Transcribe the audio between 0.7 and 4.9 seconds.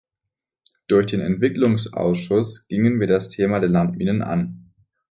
Durch den Entwicklungsausschuss gingen wir das Thema der Landminen an.